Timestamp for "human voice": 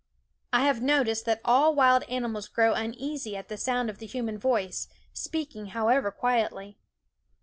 4.07-4.87